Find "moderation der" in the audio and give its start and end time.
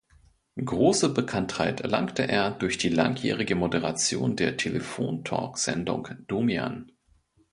3.53-4.57